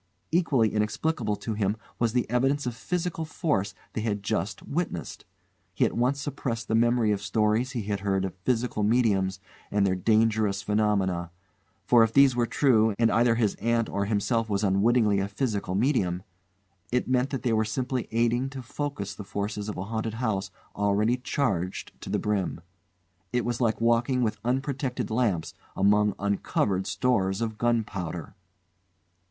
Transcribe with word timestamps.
Equally 0.31 0.73
inexplicable 0.73 1.35
to 1.35 1.53
him 1.53 1.77
was 1.99 2.11
the 2.13 2.27
evidence 2.27 2.65
of 2.65 2.73
physical 2.75 3.23
force 3.23 3.75
they 3.93 4.01
had 4.01 4.23
just 4.23 4.63
witnessed. 4.63 5.25
He 5.75 5.85
at 5.85 5.95
once 5.95 6.19
suppressed 6.19 6.67
the 6.69 6.73
memory 6.73 7.11
of 7.11 7.21
stories 7.21 7.73
he 7.73 7.83
had 7.83 7.99
heard 7.99 8.25
of 8.25 8.33
"physical 8.43 8.81
mediums" 8.81 9.39
and 9.69 9.85
their 9.85 9.93
dangerous 9.93 10.63
phenomena; 10.63 11.29
for 11.85 12.01
if 12.01 12.13
these 12.13 12.35
were 12.35 12.47
true, 12.47 12.95
and 12.97 13.11
either 13.11 13.35
his 13.35 13.53
aunt 13.57 13.89
or 13.89 14.05
himself 14.05 14.49
was 14.49 14.63
unwittingly 14.63 15.19
a 15.19 15.27
physical 15.27 15.75
medium, 15.75 16.23
it 16.91 17.07
meant 17.07 17.29
that 17.29 17.43
they 17.43 17.53
were 17.53 17.63
simply 17.63 18.07
aiding 18.09 18.49
to 18.49 18.63
focus 18.63 19.13
the 19.13 19.23
forces 19.23 19.69
of 19.69 19.77
a 19.77 19.83
haunted 19.83 20.15
house 20.15 20.49
already 20.75 21.15
charged 21.15 21.91
to 22.01 22.09
the 22.09 22.17
brim. 22.17 22.61
It 23.31 23.45
was 23.45 23.61
like 23.61 23.79
walking 23.79 24.23
with 24.23 24.39
unprotected 24.43 25.11
lamps 25.11 25.53
among 25.75 26.15
uncovered 26.17 26.87
stores 26.87 27.39
of 27.39 27.59
gun 27.59 27.83
powder. 27.83 28.33